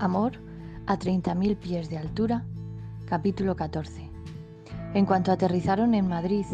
[0.00, 0.32] Amor
[0.86, 2.46] a 30.000 pies de altura,
[3.04, 4.10] capítulo 14.
[4.94, 6.46] En cuanto aterrizaron en Madrid,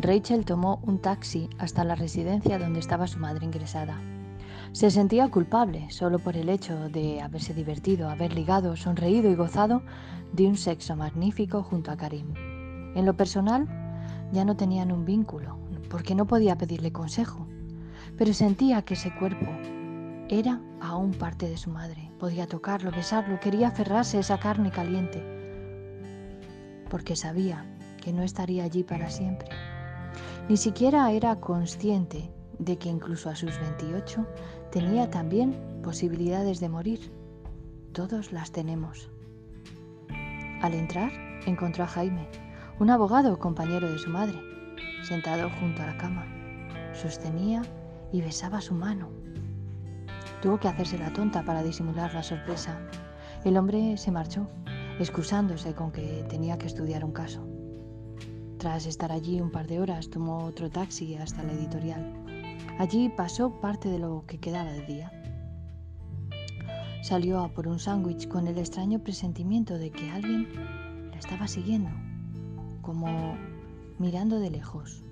[0.00, 4.00] Rachel tomó un taxi hasta la residencia donde estaba su madre ingresada.
[4.72, 9.82] Se sentía culpable solo por el hecho de haberse divertido, haber ligado, sonreído y gozado
[10.32, 12.32] de un sexo magnífico junto a Karim.
[12.94, 13.68] En lo personal,
[14.32, 15.58] ya no tenían un vínculo,
[15.90, 17.46] porque no podía pedirle consejo,
[18.16, 19.50] pero sentía que ese cuerpo
[20.38, 22.10] era aún parte de su madre.
[22.18, 25.22] Podía tocarlo, besarlo, quería aferrarse a esa carne caliente,
[26.90, 27.64] porque sabía
[28.02, 29.48] que no estaría allí para siempre.
[30.48, 34.26] Ni siquiera era consciente de que incluso a sus 28
[34.70, 37.12] tenía también posibilidades de morir.
[37.92, 39.10] Todos las tenemos.
[40.60, 41.12] Al entrar,
[41.46, 42.28] encontró a Jaime,
[42.78, 44.40] un abogado compañero de su madre,
[45.02, 46.26] sentado junto a la cama.
[46.92, 47.62] Sostenía
[48.12, 49.08] y besaba su mano.
[50.44, 52.78] Tuvo que hacerse la tonta para disimular la sorpresa.
[53.46, 54.46] El hombre se marchó,
[54.98, 57.48] excusándose con que tenía que estudiar un caso.
[58.58, 62.12] Tras estar allí un par de horas, tomó otro taxi hasta la editorial.
[62.78, 65.10] Allí pasó parte de lo que quedaba del día.
[67.02, 70.46] Salió a por un sándwich con el extraño presentimiento de que alguien
[71.10, 71.88] la estaba siguiendo,
[72.82, 73.38] como
[73.98, 75.06] mirando de lejos.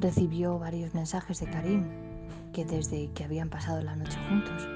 [0.00, 1.84] Recibió varios mensajes de Karim,
[2.52, 4.68] que desde que habían pasado la noche juntos,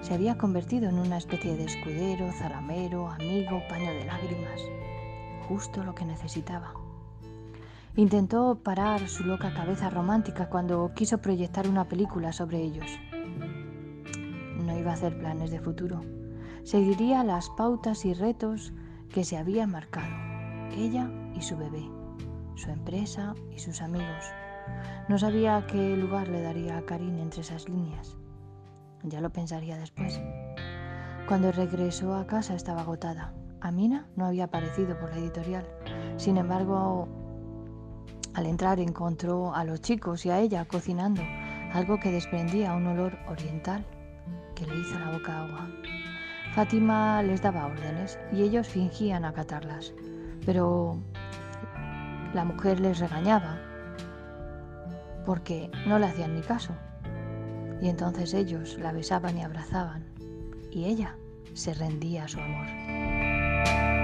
[0.00, 4.60] se había convertido en una especie de escudero, zaramero, amigo, paño de lágrimas,
[5.48, 6.72] justo lo que necesitaba.
[7.96, 12.86] Intentó parar su loca cabeza romántica cuando quiso proyectar una película sobre ellos.
[14.64, 16.00] No iba a hacer planes de futuro.
[16.62, 18.72] Seguiría las pautas y retos
[19.12, 20.14] que se había marcado,
[20.76, 21.84] ella y su bebé,
[22.54, 24.24] su empresa y sus amigos,
[25.08, 28.16] no sabía qué lugar le daría a Karin entre esas líneas.
[29.02, 30.20] Ya lo pensaría después.
[31.26, 33.32] Cuando regresó a casa estaba agotada.
[33.60, 35.66] Amina no había aparecido por la editorial.
[36.16, 37.08] Sin embargo,
[38.34, 41.22] al entrar encontró a los chicos y a ella cocinando,
[41.72, 43.84] algo que desprendía un olor oriental
[44.54, 45.68] que le hizo la boca agua.
[46.54, 49.92] Fátima les daba órdenes y ellos fingían acatarlas,
[50.44, 50.98] pero
[52.34, 53.69] la mujer les regañaba
[55.24, 56.74] porque no le hacían ni caso.
[57.80, 60.04] Y entonces ellos la besaban y abrazaban,
[60.70, 61.16] y ella
[61.54, 63.99] se rendía a su amor.